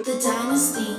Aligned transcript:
The 0.00 0.18
Dynasty. 0.18 0.96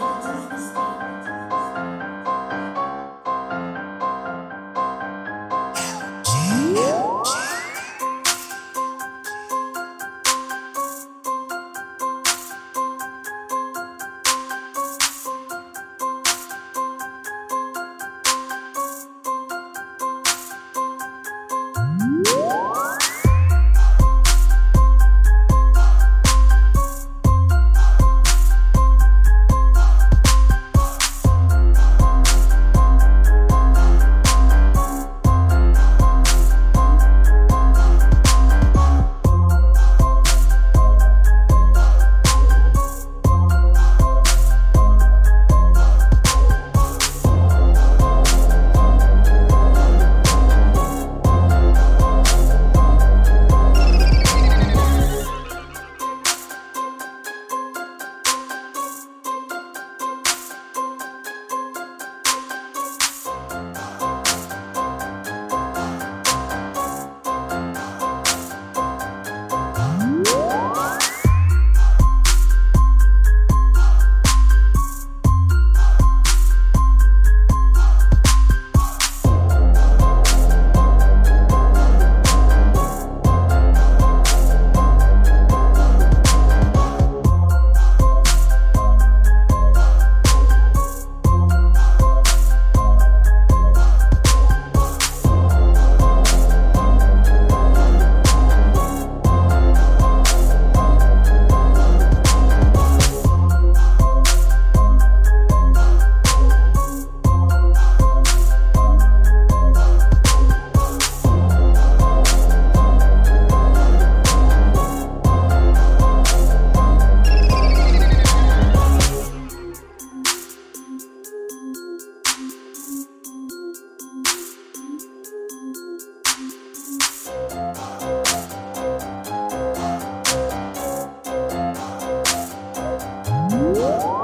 Música 133.54 134.23